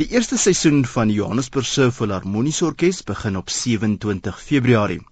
[0.00, 5.02] Die eerste seisoen van die Johannesburgse Filharmoniese Orkees begin op 27 Februarie.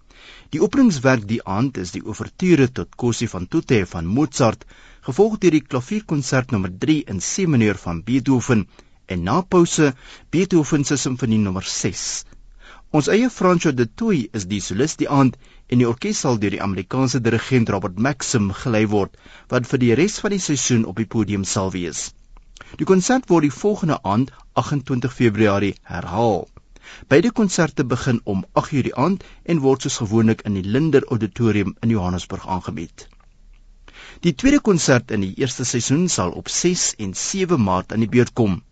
[0.55, 4.65] Die openingswerk die aand is die ouverture tot Kossie van Tutte van Mozart,
[5.09, 8.65] gevolg deur die klavierkonsert nommer 3 in C mineur van Beethoven
[9.13, 9.91] en na pouse
[10.33, 12.07] Beethoven se simfonie nommer 6.
[12.89, 15.37] Ons eie Francois de Toey is die solis die aand
[15.69, 19.21] en die orkes sal deur die Amerikaanse dirigent Robert Maxim gelei word
[19.53, 22.07] wat vir die res van die seisoen op die podium sal wees.
[22.79, 24.33] Die konsert word die volgende aand,
[24.63, 26.49] 28 Februarie, herhaal.
[27.13, 31.77] Beide konserte begin om 8:00 die aand en word soos gewoonlik in die Linder Auditorium
[31.83, 33.09] in Johannesburg aangebied.
[34.27, 38.11] Die tweede konsert in die eerste seisoen sal op 6 en 7 Maart aan die
[38.17, 38.63] beurt kom.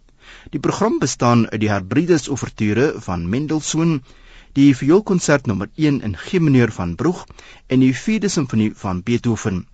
[0.51, 4.01] Die program bestaan uit die Herbridus Ouverture van Mendelssohn,
[4.59, 7.25] die vioolkonsert nommer 1 in G mineur van Broeg
[7.67, 9.67] en die vierde simfonie van Beethoven.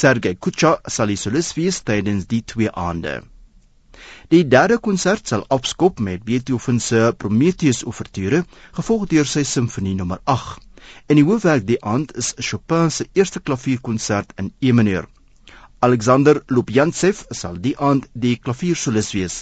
[0.00, 3.14] Sergei Kucha sal die solis wees tydens die twee aande.
[4.32, 8.40] Die derde konsert sal opskop met Beethoven se Prometheus Ouverture,
[8.78, 10.62] gevolg deur sy simfonie nommer 8.
[11.08, 15.08] En die hoofwerk die aand is Chopin se eerste klavierkonsert in E mineur.
[15.88, 19.36] Alexander Lubjantsev sal die aand die klaviersolis wees.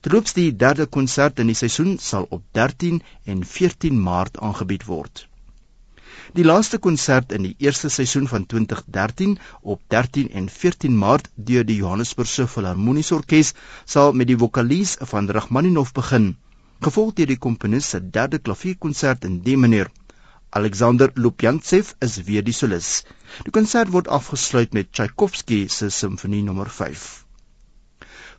[0.00, 3.02] Terloops die derde konsert in die seisoen sal op 13
[3.34, 5.28] en 14 Maart aangebied word.
[6.34, 9.36] Die laaste konsert in die eerste seisoen van 2013
[9.72, 13.52] op 13 en 14 Maart deur die Johannesburgse Filharmoniese Orkees
[13.94, 16.26] sal met die vokalies van Rachmaninov begin,
[16.82, 19.92] gevolg deur die komponis se derde klavierkonsert in D mineur.
[20.50, 23.04] Alexander Lupjantsev is weer die solis.
[23.46, 27.23] Die konsert word afgesluit met Tchaikovsky se simfonie nommer 5.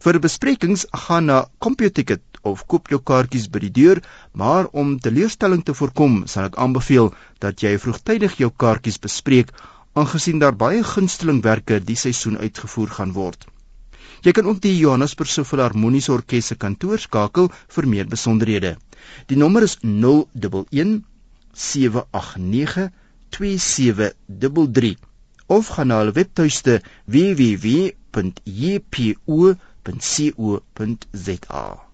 [0.03, 4.01] Vir besprekings gaan na CompuTicket of koop jou kaartjies by die deur,
[4.33, 9.51] maar om teleurstelling te voorkom, sal ek aanbeveel dat jy vroegtydig jou kaartjies bespreek,
[9.95, 13.47] aangesien daar baie gunstelingwerke die seisoen uitgevoer gaan word.
[14.25, 18.75] Jy kan ook die Johannesburgse Filharmoniese Orkees se kantoor skakel vir meer besonderhede.
[19.29, 21.01] Die nommer is 011
[21.53, 22.89] 789
[23.29, 24.95] 2733
[25.47, 26.81] of gaan na hulle webtuiste
[29.85, 31.84] www.jpo.co.za